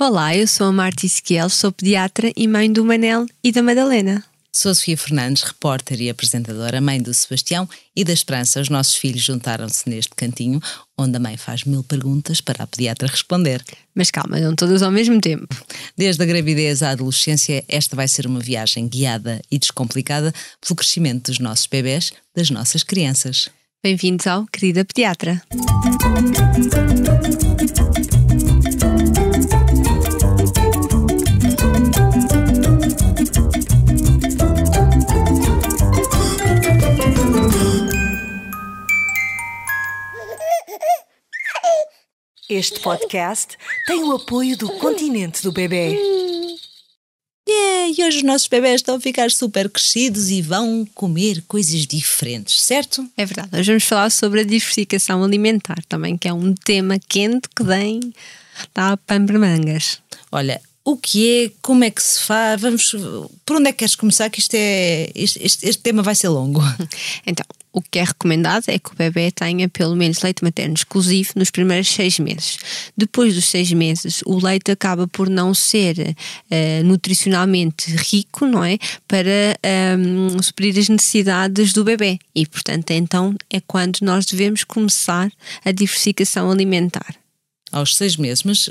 [0.00, 4.22] Olá, eu sou a Marta Esquiel, sou pediatra e mãe do Manel e da Madalena.
[4.52, 8.60] Sou a Sofia Fernandes, repórter e apresentadora, mãe do Sebastião e da Esperança.
[8.60, 10.62] Os nossos filhos juntaram-se neste cantinho,
[10.96, 13.60] onde a mãe faz mil perguntas para a pediatra responder.
[13.92, 15.48] Mas calma, não todas ao mesmo tempo.
[15.96, 21.28] Desde a gravidez à adolescência, esta vai ser uma viagem guiada e descomplicada pelo crescimento
[21.28, 23.48] dos nossos bebés, das nossas crianças.
[23.82, 25.42] Bem-vindos ao Querida Pediatra.
[42.48, 45.98] Este podcast tem o apoio do Continente do Bebê.
[47.46, 51.86] Yeah, e hoje os nossos bebés estão a ficar super crescidos e vão comer coisas
[51.86, 53.06] diferentes, certo?
[53.18, 57.50] É verdade, hoje vamos falar sobre a diversificação alimentar também, que é um tema quente
[57.54, 58.00] que vem
[58.74, 58.98] da
[59.38, 60.00] mangas.
[60.32, 62.94] Olha, o que é, como é que se faz, vamos,
[63.44, 66.30] por onde é que queres começar que isto é, este, este, este tema vai ser
[66.30, 66.62] longo.
[67.26, 67.44] Então,
[67.78, 71.50] o que é recomendado é que o bebê tenha pelo menos leite materno exclusivo nos
[71.50, 72.58] primeiros seis meses.
[72.96, 78.78] Depois dos seis meses, o leite acaba por não ser uh, nutricionalmente rico, não é?
[79.06, 79.56] Para
[79.96, 82.18] um, ehm, suprir as necessidades do bebê.
[82.34, 85.30] E, portanto, então é quando nós devemos começar
[85.64, 87.14] a diversificação alimentar.
[87.70, 88.70] Aos seis meses, mas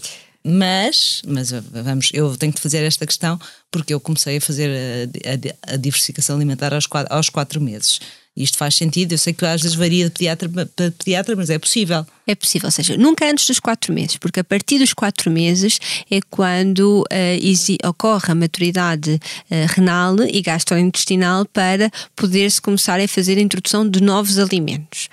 [0.49, 3.37] mas, mas vamos, eu tenho que fazer esta questão
[3.69, 7.99] porque eu comecei a fazer a, a, a diversificação alimentar aos quatro, aos quatro meses.
[8.37, 11.57] Isto faz sentido, eu sei que às vezes varia de pediatra para pediatra, mas é
[11.57, 12.05] possível.
[12.27, 15.79] É possível, ou seja, nunca antes dos quatro meses, porque a partir dos quatro meses
[16.11, 23.39] é quando uh, ocorre a maturidade uh, renal e gastrointestinal para poder-se começar a fazer
[23.39, 25.09] a introdução de novos alimentos.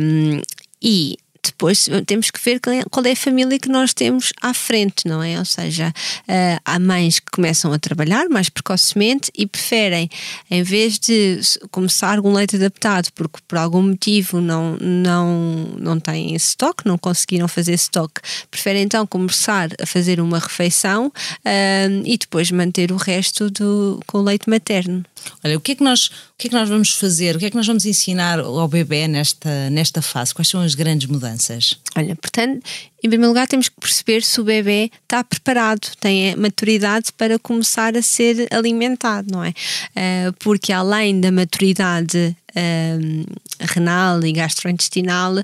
[0.00, 0.40] Um,
[0.80, 5.06] e depois temos que ver é, qual é a família que nós temos à frente,
[5.06, 5.38] não é?
[5.38, 10.08] Ou seja, uh, há mães que começam a trabalhar mais precocemente e preferem,
[10.50, 16.34] em vez de começar com leite adaptado, porque por algum motivo não, não, não têm
[16.34, 22.50] estoque, não conseguiram fazer estoque, preferem então começar a fazer uma refeição uh, e depois
[22.50, 25.04] manter o resto do, com leite materno.
[25.42, 27.36] Olha, o que, é que nós, o que é que nós vamos fazer?
[27.36, 30.34] O que é que nós vamos ensinar ao bebê nesta, nesta fase?
[30.34, 31.78] Quais são as grandes mudanças?
[31.96, 32.60] Olha, portanto,
[33.02, 37.96] em primeiro lugar temos que perceber se o bebê está preparado, tem maturidade para começar
[37.96, 39.50] a ser alimentado, não é?
[39.50, 45.36] Uh, porque além da maturidade uh, renal e gastrointestinal,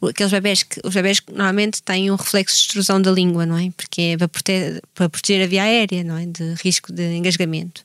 [0.00, 3.72] aqueles bebés que os bebés normalmente têm um reflexo de extrusão da língua, não é?
[3.76, 6.24] Porque é para proteger, para proteger a via aérea, não é?
[6.24, 7.82] De risco de engasgamento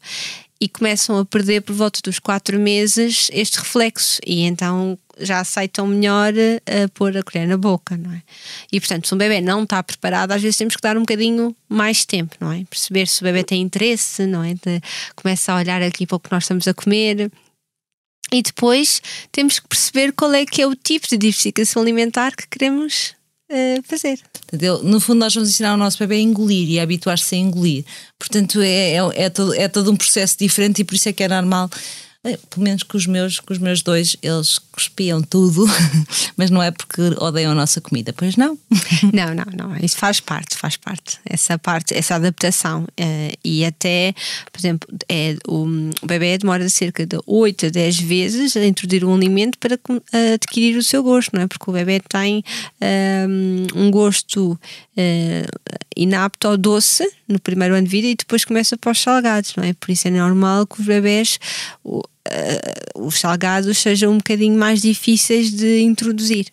[0.62, 5.88] e começam a perder por volta dos quatro meses este reflexo e então já aceitam
[5.88, 8.22] melhor uh, pôr a colher na boca, não é?
[8.72, 11.56] E portanto, se um bebê não está preparado, às vezes temos que dar um bocadinho
[11.68, 12.64] mais tempo, não é?
[12.66, 14.54] Perceber se o bebê tem interesse, não é?
[14.54, 14.82] De,
[15.16, 17.32] começa a olhar aqui para o que nós estamos a comer.
[18.32, 19.02] E depois
[19.32, 23.16] temos que perceber qual é que é o tipo de diversificação alimentar que queremos
[23.52, 24.20] uh, fazer.
[24.84, 27.86] No fundo, nós vamos ensinar o nosso bebê a engolir e a habituar-se a engolir.
[28.18, 31.24] Portanto, é, é, é, todo, é todo um processo diferente e por isso é que
[31.24, 31.70] é normal
[32.22, 35.66] pelo menos com os meus, com os meus dois, eles cuspiam tudo,
[36.36, 38.58] mas não é porque odeiam a nossa comida, pois não?
[39.14, 39.78] Não, não, não.
[39.78, 41.20] Isso faz parte, faz parte.
[41.26, 42.88] Essa parte, essa adaptação.
[42.96, 44.14] É, e até,
[44.52, 45.66] por exemplo, é, o,
[46.06, 49.78] bebê demora cerca de 8 a 10 vezes a introduzir um alimento para
[50.34, 51.48] adquirir o seu gosto, não é?
[51.48, 52.44] Porque o bebê tem
[53.28, 58.78] um, um gosto uh, inapto ao doce no primeiro ano de vida e depois começa
[58.78, 59.74] para os salgados, não é?
[59.74, 61.40] Por isso é normal que os bebés
[62.28, 66.48] uh, os salgados sejam um bocadinho mais difíceis de introduzir.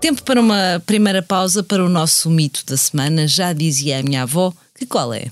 [0.00, 3.28] Tempo para uma primeira pausa para o nosso mito da semana.
[3.28, 5.26] Já dizia a minha avó que qual é?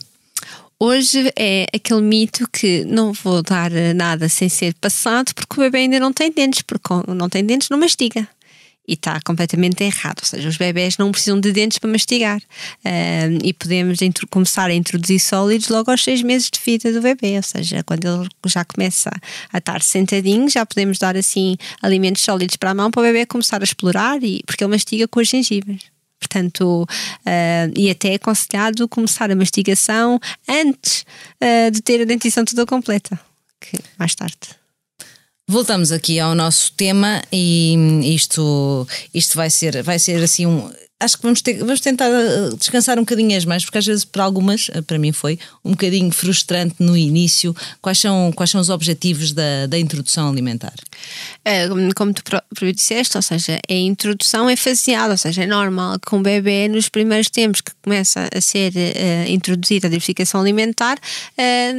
[0.79, 5.79] Hoje é aquele mito que não vou dar nada sem ser passado porque o bebê
[5.79, 8.27] ainda não tem dentes, porque não tem dentes não mastiga
[8.87, 10.19] e está completamente errado.
[10.21, 13.99] Ou seja, os bebés não precisam de dentes para mastigar uh, e podemos
[14.29, 17.37] começar a introduzir sólidos logo aos seis meses de vida do bebê.
[17.37, 19.11] Ou seja, quando ele já começa
[19.53, 23.27] a estar sentadinho, já podemos dar assim alimentos sólidos para a mão para o bebê
[23.27, 25.81] começar a explorar, e, porque ele mastiga com as gengivas.
[26.19, 31.05] Portanto, uh, e até é aconselhado começar a mastigação antes
[31.41, 33.19] uh, de ter a dentição toda completa,
[33.59, 34.60] que mais tarde.
[35.51, 37.75] Voltamos aqui ao nosso tema e
[38.05, 40.71] isto, isto vai ser, vai ser assim um
[41.01, 44.05] acho que vamos, ter, vamos tentar uh, descansar um bocadinho as mãos, porque às vezes
[44.05, 47.57] para algumas, uh, para mim foi, um bocadinho frustrante no início.
[47.81, 50.75] Quais são, quais são os objetivos da, da introdução alimentar?
[51.43, 51.67] É,
[51.97, 56.15] como tu próprio disseste, ou seja, a introdução é faseada, ou seja, é normal que
[56.15, 60.99] um bebê nos primeiros tempos que começa a ser uh, introduzida a diversificação alimentar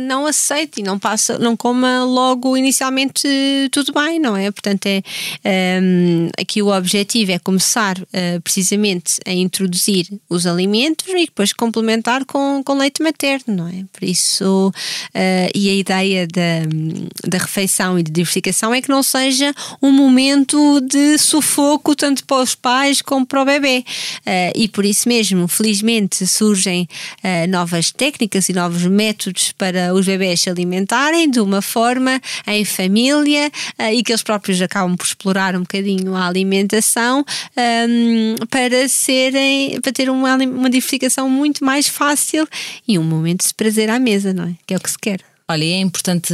[0.07, 3.27] não aceite e não passa, não coma logo inicialmente
[3.71, 4.49] tudo bem, não é?
[4.49, 7.95] Portanto, é, um, aqui o objetivo é começar
[8.43, 13.83] precisamente a introduzir os alimentos e depois complementar com, com leite materno, não é?
[13.91, 19.03] Por isso, uh, e a ideia da, da refeição e de diversificação é que não
[19.03, 23.83] seja um momento de sufoco tanto para os pais como para o bebê.
[24.19, 26.87] Uh, e por isso mesmo, felizmente, surgem
[27.23, 32.65] uh, novas técnicas e novos métodos para os bebés se alimentarem de uma forma em
[32.65, 33.51] família
[33.93, 37.25] e que eles próprios acabam por explorar um bocadinho a alimentação
[37.57, 42.47] um, para serem, para ter uma, uma diversificação muito mais fácil
[42.87, 44.55] e um momento de prazer à mesa, não é?
[44.65, 45.19] Que é o que se quer.
[45.47, 46.33] Olha, é importante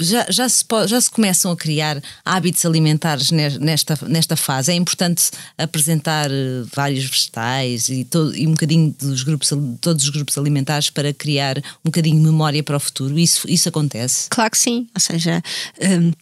[0.00, 4.72] já, já, se já se começam a criar hábitos alimentares nesta, nesta fase.
[4.72, 9.50] É importante apresentar eh, vários vegetais e, todo, e um bocadinho dos grupos,
[9.80, 13.18] todos os grupos alimentares para criar um bocadinho de memória para o futuro.
[13.18, 14.28] Isso, isso acontece?
[14.30, 14.86] Claro que sim.
[14.94, 15.42] Ou seja,
[15.80, 16.12] um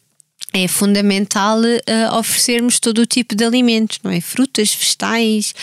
[0.52, 4.20] é fundamental uh, oferecermos todo o tipo de alimentos, não é?
[4.20, 5.54] Frutas, vegetais,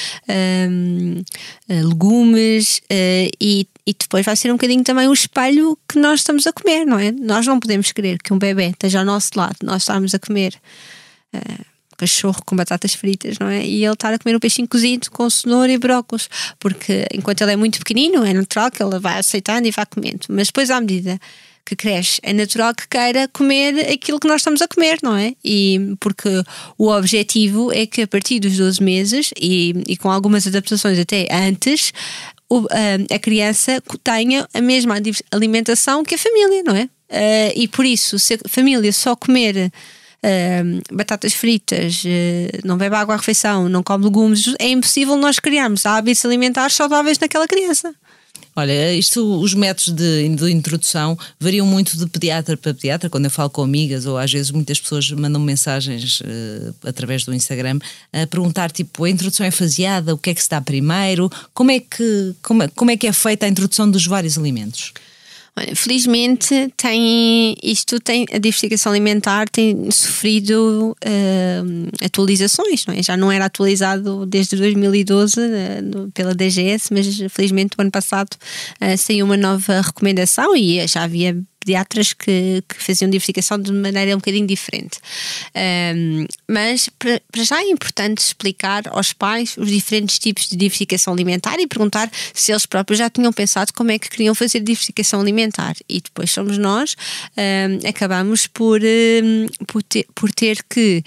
[0.70, 1.24] um,
[1.70, 6.20] uh, legumes uh, e, e depois vai ser um bocadinho também o espelho que nós
[6.20, 7.12] estamos a comer, não é?
[7.12, 10.54] Nós não podemos querer que um bebê esteja ao nosso lado, nós estamos a comer
[11.98, 13.66] cachorro com batatas fritas, não é?
[13.66, 17.54] E ele estar a comer um peixinho cozido com cenoura e brócolis, porque enquanto ele
[17.54, 20.80] é muito pequenino, é natural que ele vai aceitando e vá comendo, mas depois à
[20.80, 21.20] medida
[21.66, 25.34] que cresce, é natural que queira comer aquilo que nós estamos a comer, não é?
[25.44, 26.30] E porque
[26.78, 31.28] o objetivo é que a partir dos 12 meses e, e com algumas adaptações até
[31.32, 31.94] antes,
[32.50, 34.96] o, a, a criança tenha a mesma
[35.32, 36.84] alimentação que a família, não é?
[36.84, 39.72] Uh, e por isso, se a família só comer
[40.24, 45.40] uh, batatas fritas, uh, não bebe água à refeição, não come legumes, é impossível nós
[45.40, 47.94] criarmos hábitos alimentares saudáveis naquela criança.
[48.56, 53.10] Olha, isto, os métodos de, de, introdução variam muito de pediatra para pediatra.
[53.10, 57.34] Quando eu falo com amigas, ou às vezes muitas pessoas mandam mensagens uh, através do
[57.34, 57.80] Instagram
[58.12, 61.32] a perguntar: tipo, a introdução é faseada, o que é que se dá primeiro?
[61.52, 64.94] Como é que, como, é, como é, que é feita a introdução dos vários alimentos?
[65.56, 73.04] Olha, felizmente tem isto tem a diversificação alimentar tem sofrido uh, atualizações, não é?
[73.04, 78.36] Já não era atualizado desde 2012 uh, eh, pela DGS, mas felizmente o ano passado
[78.82, 84.14] uh, saiu uma nova recomendação e já havia pediatras que, que faziam diversificação de maneira
[84.14, 85.00] um bocadinho diferente.
[85.96, 91.60] Um, mas para, já é importante explicar aos pais os diferentes tipos de diversificação alimentar
[91.60, 95.76] e perguntar se eles próprios já tinham pensado como é que queriam fazer diversificação alimentar.
[95.88, 96.96] E depois somos nós,
[97.38, 101.04] um, acabamos por, um, por, ter, por ter que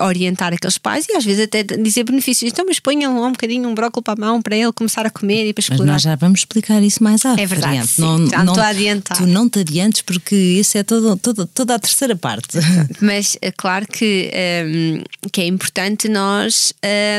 [0.00, 2.50] orientar aqueles pais e às vezes até dizer benefícios.
[2.50, 5.10] Então, mas ponham lá um bocadinho um brócolis para a mão para ele começar a
[5.10, 5.84] comer e para explorar.
[5.84, 7.42] Mas nós já vamos explicar isso mais à é frente.
[7.42, 10.82] É verdade, sim, não, já não, estou a adiantar não te adiantes, porque isso é
[10.82, 12.56] todo, todo, toda a terceira parte.
[13.02, 14.30] Mas é claro que,
[14.66, 16.72] um, que é importante nós,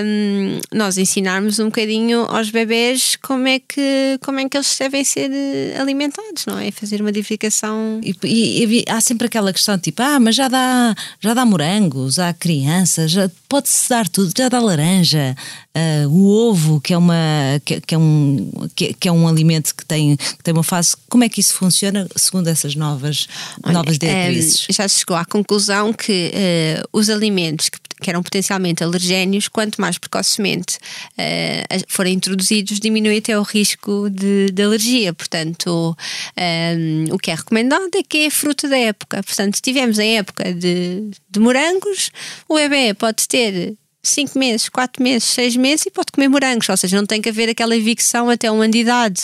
[0.03, 5.03] um, nós ensinarmos um bocadinho aos bebés como é, que, como é que eles devem
[5.03, 6.71] ser eh, alimentados, não é?
[6.71, 8.01] Fazer uma diversificação.
[8.03, 12.17] E, e, e, há sempre aquela questão tipo, ah, mas já dá, já dá morangos,
[12.17, 15.35] há crianças, já pode-se dar tudo, já dá laranja,
[15.75, 17.15] uh, o ovo, que é, uma,
[17.63, 20.95] que, que é um, que, que, é um alimento que tem, que tem uma fase.
[21.09, 22.07] Como é que isso funciona?
[22.15, 23.27] segundo essas novas,
[23.63, 24.67] Olha, novas diretrizes?
[24.69, 29.47] Um, já se chegou à conclusão que uh, os alimentos que, que, eram potencialmente alergénios,
[29.47, 35.13] quanto mais precocemente uh, forem introduzidos, diminui até o risco de, de alergia.
[35.13, 35.97] Portanto,
[36.37, 39.23] um, o que é recomendado é que é fruta da época.
[39.23, 42.11] Portanto, se tivermos em época de, de morangos,
[42.47, 43.75] o bebê pode ter
[44.09, 47.29] 5 meses, 4 meses, 6 meses e pode comer morangos, ou seja, não tem que
[47.29, 49.21] haver aquela evicção até uma de idade.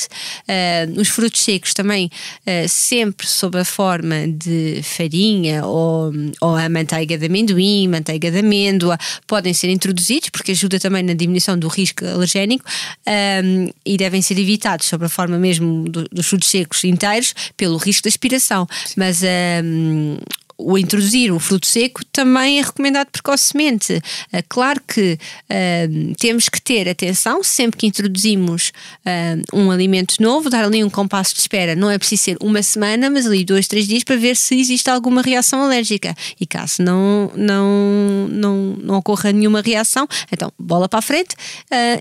[0.47, 2.09] Uh, os frutos secos também,
[2.45, 6.11] uh, sempre sob a forma de farinha ou,
[6.41, 8.97] ou a manteiga de amendoim, manteiga de amêndoa,
[9.27, 12.65] podem ser introduzidos porque ajuda também na diminuição do risco alergénico
[13.07, 17.77] um, e devem ser evitados sob a forma mesmo do, dos frutos secos inteiros pelo
[17.77, 18.67] risco de aspiração.
[18.95, 19.21] Mas
[19.63, 20.17] um,
[20.63, 23.93] o introduzir o fruto seco também é recomendado precocemente.
[23.93, 28.71] Uh, claro que uh, temos que ter atenção sempre que introduzimos
[29.05, 31.75] uh, um alimento novo, dar ali um compasso de espera.
[31.75, 34.89] Não é preciso ser uma semana, mas ali dois, três dias para ver se existe
[34.89, 36.15] alguma reação alérgica.
[36.39, 41.35] E caso não, não, não, não ocorra nenhuma reação, então bola para a frente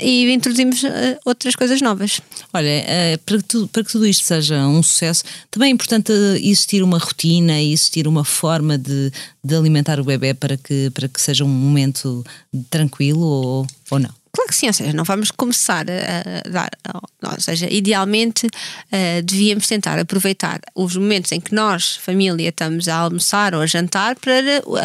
[0.01, 0.83] e introduzimos
[1.25, 2.21] outras coisas novas.
[2.53, 2.85] Olha,
[3.25, 6.99] para que, tu, para que tudo isto seja um sucesso, também é importante existir uma
[6.99, 11.49] rotina, existir uma forma de, de alimentar o bebê para que, para que seja um
[11.49, 12.25] momento
[12.71, 14.23] tranquilo ou, ou não?
[14.35, 16.71] Claro que sim, ou seja, não vamos começar a, dar,
[17.23, 22.97] ou seja, idealmente uh, devíamos tentar aproveitar os momentos em que nós, família, estamos a
[22.97, 24.33] almoçar ou a jantar para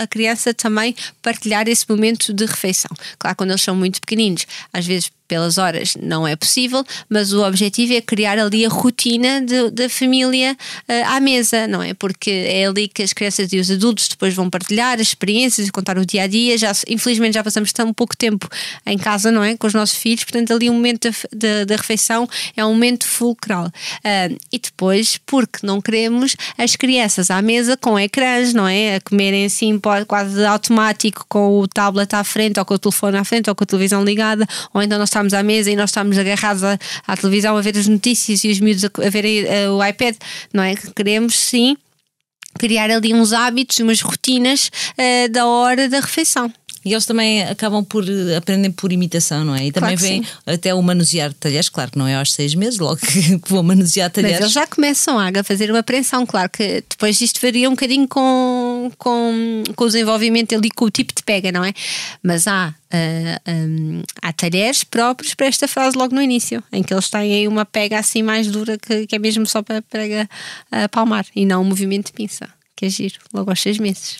[0.04, 2.92] a criança também partilhar esse momento de refeição.
[3.18, 7.46] Claro, quando eles são muito pequeninos, às vezes pelas horas não é possível, mas o
[7.46, 9.42] objetivo é criar ali a rotina
[9.72, 10.58] da família
[10.88, 11.94] uh, à mesa, não é?
[11.94, 15.72] Porque é ali que as crianças e os adultos depois vão partilhar as experiências e
[15.72, 16.58] contar o dia a dia.
[16.58, 18.48] Já, infelizmente já passamos tão pouco tempo
[18.86, 19.58] em casa, não é?
[19.58, 23.68] Com os nossos filhos, portanto, ali o momento da, refeição é um momento fulcral.
[23.68, 28.96] Uh, e depois, porque não queremos as crianças à mesa com ecrãs, não é?
[28.96, 33.24] A comerem assim quase automático com o tablet à frente, ou com o telefone à
[33.24, 36.18] frente, ou com a televisão ligada, ou então nós estamos à mesa e nós estamos
[36.18, 39.74] agarrados à, à televisão a ver as notícias e os miúdos a, a ver uh,
[39.74, 40.16] o iPad,
[40.54, 40.76] não é?
[40.96, 41.76] Queremos sim
[42.58, 46.52] criar ali uns hábitos, umas rotinas uh, da hora da refeição.
[46.88, 48.06] E eles também acabam por
[48.38, 49.66] aprendem por imitação, não é?
[49.66, 52.56] E também claro vem até o manusear de talheres, claro que não é aos seis
[52.56, 54.38] meses, logo que vou manusear talheres.
[54.38, 58.08] Mas eles já começam a fazer uma apreensão, claro que depois isto varia um bocadinho
[58.08, 58.22] com,
[58.98, 61.74] com, com o desenvolvimento ali, com o tipo de pega, não é?
[62.22, 66.84] Mas há, uh, ah, um, há talheres próprios para esta fase logo no início, em
[66.84, 70.30] que eles têm uma pega assim mais dura que, que é mesmo só para prega
[70.72, 74.18] uh, palmar e não um movimento de pinça, que é giro, logo aos seis meses.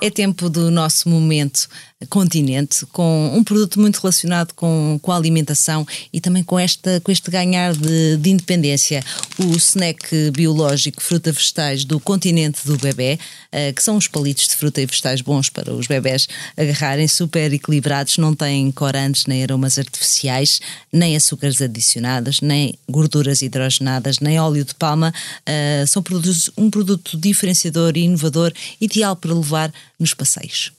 [0.00, 1.68] É tempo do nosso momento
[2.06, 7.10] continente, com um produto muito relacionado com, com a alimentação e também com, esta, com
[7.10, 9.02] este ganhar de, de independência.
[9.38, 13.18] O snack biológico fruta vegetais do continente do bebê,
[13.52, 17.52] uh, que são os palitos de fruta e vegetais bons para os bebés agarrarem, super
[17.52, 20.60] equilibrados, não têm corantes nem aromas artificiais,
[20.92, 25.12] nem açúcares adicionados, nem gorduras hidrogenadas, nem óleo de palma.
[25.40, 30.72] Uh, são produtos, um produto diferenciador e inovador, ideal para levar nos passeios.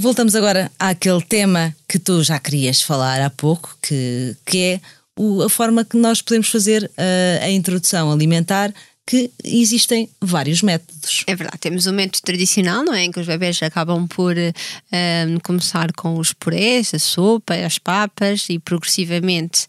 [0.00, 4.80] Voltamos agora àquele tema que tu já querias falar há pouco, que, que é
[5.18, 8.72] o, a forma que nós podemos fazer a, a introdução alimentar
[9.12, 11.22] que existem vários métodos.
[11.26, 13.04] É verdade, temos um método tradicional, não é?
[13.04, 18.46] Em que os bebés acabam por um, começar com os purés, a sopa, as papas
[18.48, 19.66] e progressivamente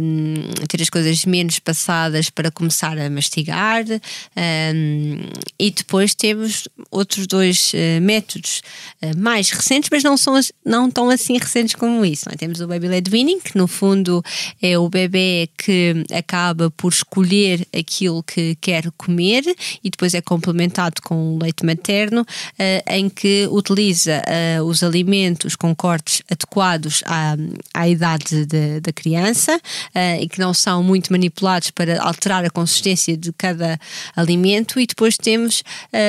[0.00, 0.34] um,
[0.68, 3.84] ter as coisas menos passadas para começar a mastigar.
[3.84, 5.18] Um,
[5.58, 8.62] e depois temos outros dois uh, métodos
[9.02, 12.28] uh, mais recentes, mas não, são, não tão assim recentes como isso.
[12.30, 12.36] É?
[12.36, 14.22] Temos o Baby Led Weaning, que no fundo
[14.62, 19.44] é o bebê que acaba por escolher aquilo que quer comer
[19.82, 24.22] e depois é complementado com o leite materno, uh, em que utiliza
[24.60, 27.36] uh, os alimentos com cortes adequados à,
[27.74, 32.50] à idade de, da criança uh, e que não são muito manipulados para alterar a
[32.50, 33.78] consistência de cada
[34.14, 34.78] alimento.
[34.80, 35.62] E depois temos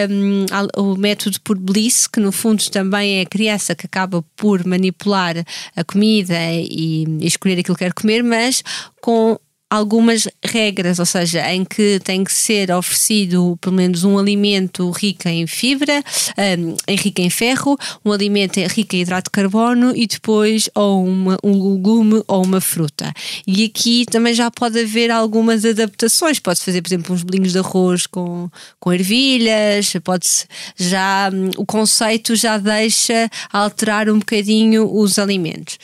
[0.10, 0.46] um,
[0.82, 5.36] o método por bliss, que no fundo também é a criança que acaba por manipular
[5.76, 8.64] a comida e, e escolher aquilo que quer comer, mas
[9.02, 14.90] com algumas regras, ou seja, em que tem que ser oferecido pelo menos um alimento
[14.92, 16.02] rico em fibra,
[16.38, 21.38] um, rico em ferro, um alimento rico em hidrato de carbono e depois ou uma,
[21.44, 23.14] um legume ou uma fruta.
[23.46, 26.40] E aqui também já pode haver algumas adaptações.
[26.40, 30.46] Pode-se fazer, por exemplo, uns bolinhos de arroz com, com ervilhas, pode-se
[30.78, 35.78] já um, o conceito já deixa alterar um bocadinho os alimentos.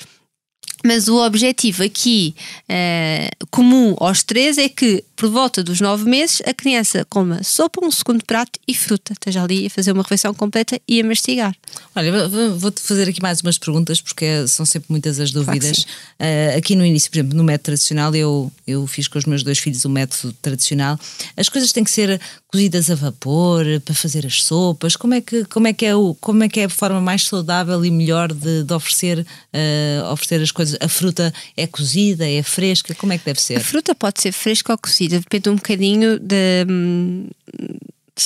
[0.83, 2.35] Mas o objetivo aqui
[2.69, 7.83] uh, comum aos três é que, por volta dos nove meses, a criança coma sopa,
[7.83, 9.13] um segundo prato e fruta.
[9.13, 11.55] Esteja ali a fazer uma refeição completa e a mastigar.
[11.95, 15.85] Olha, vou-te fazer aqui mais umas perguntas, porque são sempre muitas as dúvidas.
[15.85, 19.25] Claro uh, aqui no início, por exemplo, no método tradicional, eu, eu fiz com os
[19.25, 20.99] meus dois filhos o método tradicional.
[21.35, 24.95] As coisas têm que ser cozidas a vapor para fazer as sopas.
[24.95, 27.23] Como é que, como é, que é, o, como é, que é a forma mais
[27.23, 30.72] saudável e melhor de, de oferecer, uh, oferecer as coisas?
[30.79, 32.93] A fruta é cozida, é fresca?
[32.95, 33.57] Como é que deve ser?
[33.57, 36.65] A fruta pode ser fresca ou cozida, depende um bocadinho de,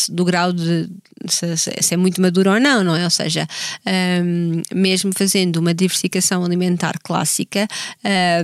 [0.09, 0.89] do grau de
[1.27, 3.03] se, se, é muito maduro ou não, não é?
[3.03, 3.47] Ou seja,
[4.23, 7.67] um, mesmo fazendo uma diversificação alimentar clássica,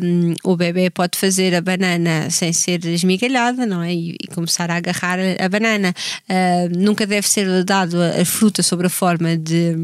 [0.01, 3.93] um, o bebê pode fazer a banana sem ser esmigalhada, não é?
[3.93, 5.93] E, e começar a agarrar a, banana.
[6.29, 9.75] Uh, nunca deve ser dado a, a fruta sobre a forma de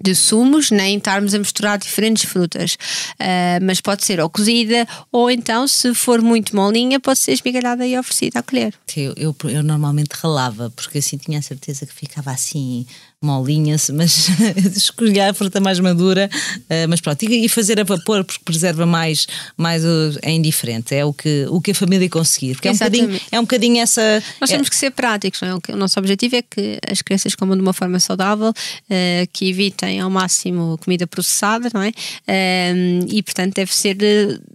[0.00, 2.74] de sumos, nem estarmos a misturar diferentes frutas.
[3.14, 7.86] Uh, mas pode ser ou cozida, ou então, se for muito molinha, pode ser esmigalhada
[7.86, 8.74] e oferecida à colher.
[8.96, 12.86] Eu, eu, eu normalmente ralava, porque assim tinha a certeza que ficava assim
[13.24, 14.28] molinha-se, mas
[14.76, 18.84] escolher a fruta mais madura, uh, mas pronto, e, e, fazer a vapor porque preserva
[18.84, 22.72] mais, mais o, é indiferente, é o que, o que a família conseguir, porque é
[22.72, 24.22] um, bocadinho, é um bocadinho essa.
[24.40, 24.54] Nós é...
[24.54, 25.72] temos que ser práticos, não é?
[25.72, 30.00] O nosso objetivo é que as crianças comam de uma forma saudável, uh, que evitem
[30.00, 31.88] ao máximo comida processada, não é?
[31.88, 33.96] Uh, e portanto deve ser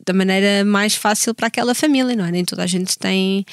[0.06, 2.32] da maneira mais fácil para aquela família, não é?
[2.32, 3.46] Nem toda a gente tem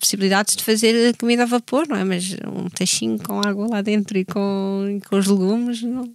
[0.00, 2.04] possibilidades de fazer comida a vapor, não é?
[2.04, 6.12] Mas um peixinho com água lá dentro dentro e com, com os legumes, não,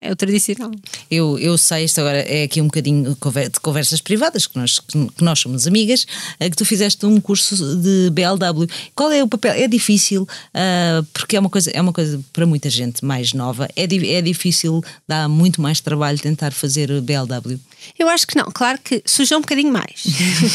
[0.00, 0.70] é o tradicional.
[1.10, 5.24] Eu, eu sei, isto agora é aqui um bocadinho de conversas privadas, que nós, que
[5.24, 6.06] nós somos amigas,
[6.38, 8.68] é que tu fizeste um curso de BLW.
[8.94, 9.52] Qual é o papel?
[9.54, 13.68] É difícil, uh, porque é uma, coisa, é uma coisa para muita gente mais nova,
[13.74, 17.58] é, é difícil, dá muito mais trabalho tentar fazer BLW.
[17.98, 20.04] Eu acho que não, claro que suja um bocadinho mais,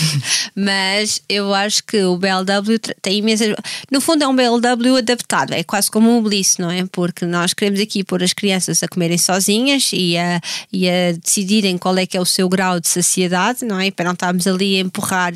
[0.56, 3.56] mas eu acho que o BLW tem imensas.
[3.92, 6.86] No fundo, é um BLW adaptado, é quase como um bliss, não é?
[6.92, 11.77] Porque nós queremos aqui pôr as crianças a comerem sozinhas e a, e a decidirem
[11.77, 13.92] qual é que é o seu grau de saciedade, não é?
[13.92, 15.34] Para não estarmos ali a empurrar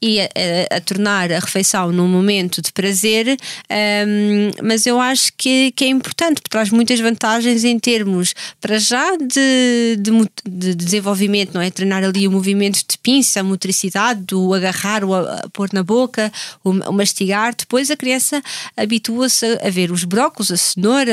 [0.00, 0.24] e a,
[0.72, 3.36] a, a tornar a refeição num momento de prazer,
[3.70, 8.78] um, mas eu acho que, que é importante, porque traz muitas vantagens em termos, para
[8.78, 10.10] já, de, de,
[10.48, 11.70] de desenvolvimento movimento, não é?
[11.70, 16.32] Treinar ali o movimento de pinça, a motricidade, do agarrar, o a, pôr na boca,
[16.64, 17.54] o, o mastigar.
[17.54, 18.42] Depois a criança
[18.76, 21.12] habitua-se a ver os brócolos, a cenoura,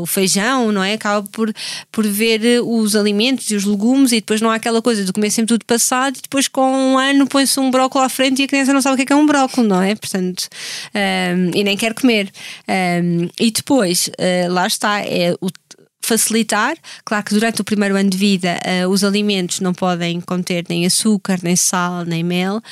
[0.00, 0.94] o feijão, não é?
[0.94, 1.52] Acaba por,
[1.90, 5.30] por ver os alimentos e os legumes e depois não há aquela coisa de comer
[5.30, 8.48] sempre tudo passado e depois com um ano põe-se um brócolis à frente e a
[8.48, 9.94] criança não sabe o que é, que é um brócolis, não é?
[9.94, 10.48] Portanto,
[10.94, 12.30] um, ehm, e nem quer comer.
[12.68, 15.48] Um, ehm, e depois, uh, lá está, é o
[16.02, 16.76] facilitar.
[17.04, 20.84] Claro que durante o primeiro ano de vida uh, os alimentos não podem conter nem
[20.84, 22.62] açúcar, nem sal, nem mel, uh,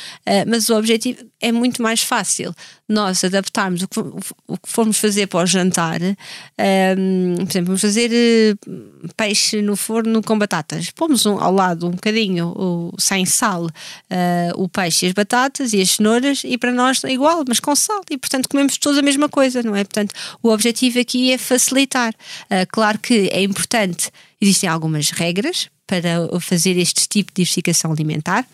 [0.46, 2.54] mas o objetivo é muito mais fácil
[2.88, 6.00] nós adaptarmos o que, o que formos fazer para o jantar.
[6.02, 10.90] Um, por exemplo, vamos fazer uh, peixe no forno com batatas.
[10.90, 13.70] Pomos um, ao lado um bocadinho o, sem sal uh,
[14.56, 17.74] o peixe e as batatas e as cenouras, e para nós é igual, mas com
[17.76, 18.00] sal.
[18.10, 19.84] E portanto comemos todos a mesma coisa, não é?
[19.84, 22.12] Portanto, o objetivo aqui é facilitar.
[22.44, 28.46] Uh, claro que é importante, existem algumas regras para fazer este tipo de diversificação alimentar.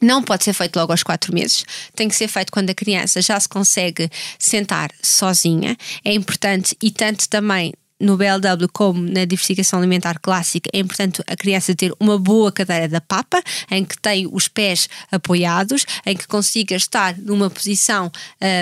[0.00, 3.20] Não pode ser feito logo aos quatro meses, tem que ser feito quando a criança
[3.22, 5.76] já se consegue sentar sozinha.
[6.04, 11.36] É importante e tanto também no BLW como na diversificação alimentar clássica, é importante a
[11.36, 16.26] criança ter uma boa cadeira da papa, em que tem os pés apoiados, em que
[16.26, 18.10] consiga estar numa posição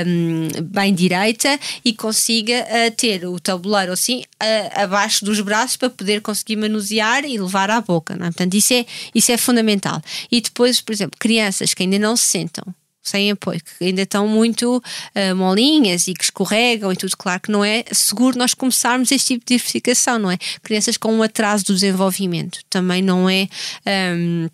[0.07, 5.90] um, bem direita e consiga uh, ter o tabuleiro assim uh, abaixo dos braços para
[5.90, 8.16] poder conseguir manusear e levar à boca.
[8.16, 8.31] Não é?
[8.31, 10.01] Portanto, isso é, isso é fundamental.
[10.31, 12.64] E depois, por exemplo, crianças que ainda não se sentam
[13.04, 17.16] sem apoio, que ainda estão muito uh, molinhas e que escorregam e tudo.
[17.16, 20.38] Claro que não é seguro nós começarmos este tipo de diversificação, não é?
[20.62, 23.46] Crianças com um atraso do desenvolvimento também não é.
[23.86, 24.48] Um,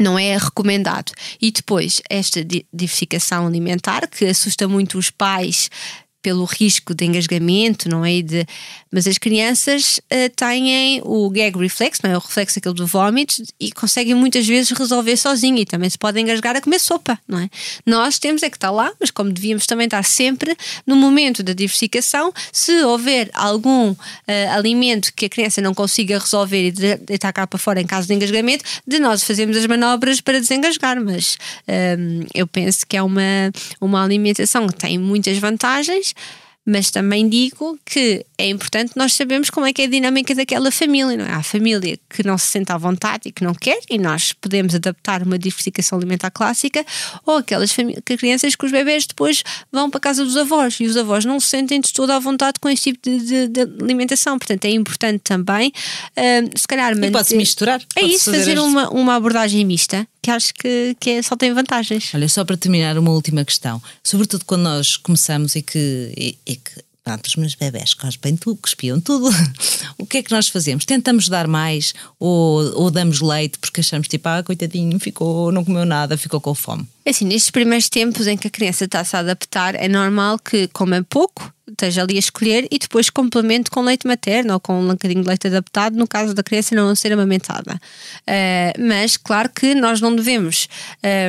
[0.00, 1.12] não é recomendado.
[1.40, 5.70] E depois, esta diversificação alimentar, que assusta muito os pais
[6.24, 8.22] pelo risco de engasgamento, não é?
[8.22, 8.46] De,
[8.90, 12.16] mas as crianças uh, têm o gag reflex, não é?
[12.16, 16.22] O reflexo aquele do vómito e conseguem muitas vezes resolver sozinho e também se podem
[16.24, 17.50] engasgar a comer sopa, não é?
[17.84, 20.56] Nós temos é que estar lá, mas como devíamos também estar sempre
[20.86, 23.96] no momento da diversificação, se houver algum uh,
[24.52, 28.14] alimento que a criança não consiga resolver e deitar cá para fora em caso de
[28.14, 31.36] engasgamento, de nós fazemos as manobras para desengasgar, mas
[31.68, 36.13] um, eh, eu penso que é uma, uma alimentação que tem muitas vantagens
[36.66, 40.70] mas também digo que é importante nós sabermos como é que é a dinâmica daquela
[40.70, 41.32] família, não é?
[41.32, 44.74] Há família que não se sente à vontade e que não quer, e nós podemos
[44.74, 46.84] adaptar uma diversificação alimentar clássica,
[47.26, 50.84] ou aquelas que crianças que os bebés depois vão para a casa dos avós e
[50.86, 53.60] os avós não se sentem de toda à vontade com este tipo de, de, de
[53.82, 54.38] alimentação.
[54.38, 57.12] Portanto, é importante também, uh, se calhar, manter...
[57.12, 57.80] pode-se misturar.
[57.94, 61.36] É pode isso, fazer, fazer uma, uma abordagem mista que acho que, que é, só
[61.36, 62.10] tem vantagens.
[62.14, 63.82] Olha, só para terminar, uma última questão.
[64.02, 68.56] Sobretudo quando nós começamos e que, e, e que Pronto, os meus bebés cospem tudo,
[68.62, 69.28] cuspiam tudo.
[69.98, 70.86] o que é que nós fazemos?
[70.86, 75.84] Tentamos dar mais ou, ou damos leite porque achamos tipo, ah, coitadinho, ficou, não comeu
[75.84, 76.88] nada, ficou com fome.
[77.04, 80.38] É assim, nestes primeiros tempos em que a criança está a se adaptar, é normal
[80.38, 84.80] que coma pouco, esteja ali a escolher e depois complemente com leite materno ou com
[84.80, 87.74] um bocadinho de leite adaptado, no caso da criança não ser amamentada.
[87.74, 90.68] Uh, mas, claro que nós não devemos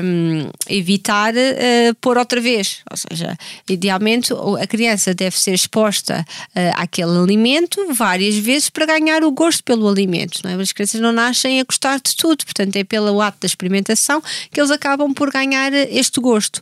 [0.03, 3.37] um, evitar uh, pôr outra vez, ou seja,
[3.69, 9.63] idealmente a criança deve ser exposta uh, àquele alimento várias vezes para ganhar o gosto
[9.63, 10.39] pelo alimento.
[10.43, 10.61] Não é?
[10.61, 14.59] As crianças não nascem a gostar de tudo, portanto é pelo ato da experimentação que
[14.59, 16.61] eles acabam por ganhar este gosto.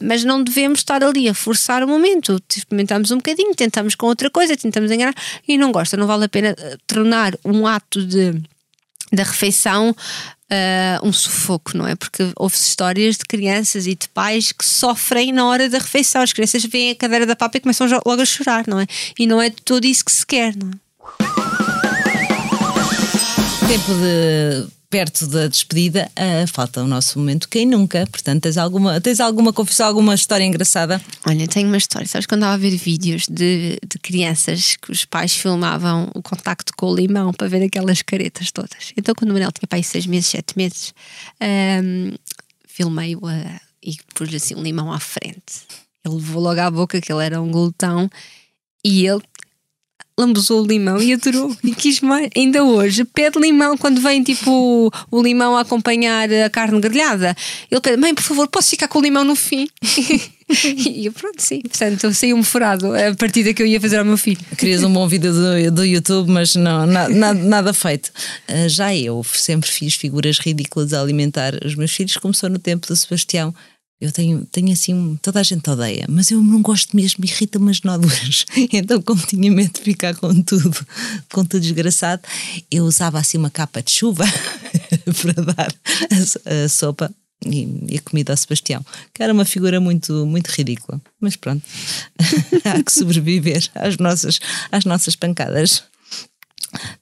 [0.00, 2.40] mas não devemos estar ali a forçar o momento,
[2.94, 5.14] experimentamos um bocadinho, tentamos com outra coisa, tentamos enganar
[5.46, 5.96] e não gosta.
[5.96, 8.40] Não vale a pena eh, tornar um ato de
[9.12, 11.94] da refeição uh, um sufoco, não é?
[11.94, 16.20] Porque houve histórias de crianças e de pais que sofrem na hora da refeição.
[16.22, 18.86] As crianças veem a cadeira da papa e começam logo a chorar, não é?
[19.16, 20.72] E não é tudo isso que se quer, não é?
[23.68, 28.06] Tempo de perto da despedida, uh, falta o nosso momento quem nunca.
[28.06, 31.02] Portanto, tens alguma, tens alguma confissão, alguma história engraçada?
[31.26, 32.06] Olha, tenho uma história.
[32.06, 36.72] Sabes quando estava a ver vídeos de, de crianças que os pais filmavam o contacto
[36.76, 38.92] com o limão para ver aquelas caretas todas.
[38.96, 40.94] Então, quando o Manel tinha pai seis meses, sete meses,
[41.42, 42.12] um,
[42.64, 43.20] filmei-o
[43.82, 45.66] e pus-lhe assim um limão à frente.
[46.04, 48.08] Ele levou logo à boca que ele era um glutão
[48.84, 49.22] e ele
[50.18, 52.30] lambuzou o limão e adorou e quis mais.
[52.36, 57.36] Ainda hoje pede limão quando vem tipo o, limão a acompanhar a carne grelhada.
[57.70, 59.68] Ele pede, mãe, por favor, posso ficar com o limão no fim?
[60.64, 61.60] e eu, pronto, sim.
[61.60, 64.40] Portanto, saiu-me furado a partida que eu ia fazer ao meu filho.
[64.56, 68.12] Querias um bom vídeo do, do YouTube, mas não, na, nada, nada feito.
[68.48, 72.86] Uh, já eu sempre fiz figuras ridículas a alimentar os meus filhos, começou no tempo
[72.86, 73.52] do Sebastião.
[74.04, 77.80] Eu tenho, tenho assim, toda a gente odeia, mas eu não gosto mesmo, irrita-me as
[77.80, 78.44] nódulas.
[78.70, 80.86] Então, como tinha medo de ficar com tudo,
[81.32, 82.20] com tudo desgraçado,
[82.70, 84.24] eu usava assim uma capa de chuva
[85.22, 85.74] para dar
[86.10, 87.10] a, a sopa
[87.46, 91.00] e, a comida ao Sebastião, que era uma figura muito, muito ridícula.
[91.18, 91.62] Mas pronto,
[92.62, 94.38] há que sobreviver às nossas,
[94.70, 95.82] às nossas pancadas.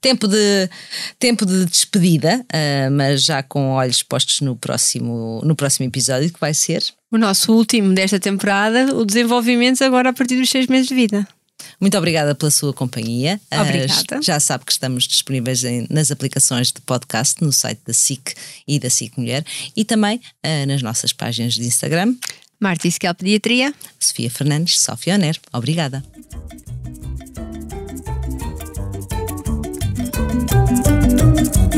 [0.00, 0.68] Tempo de,
[1.18, 6.40] tempo de despedida, uh, mas já com olhos postos no próximo, no próximo episódio, que
[6.40, 6.82] vai ser.
[7.10, 11.26] O nosso último desta temporada, o desenvolvimento agora a partir dos seis meses de vida.
[11.80, 13.40] Muito obrigada pela sua companhia.
[13.50, 14.18] Obrigada.
[14.18, 18.34] Uh, já sabe que estamos disponíveis em, nas aplicações de podcast, no site da SIC
[18.66, 19.44] e da SIC Mulher
[19.76, 22.14] e também uh, nas nossas páginas de Instagram.
[22.60, 23.74] Marta Isquel Pediatria.
[23.98, 25.36] Sofia Fernandes, Sofia Oner.
[25.52, 26.02] Obrigada.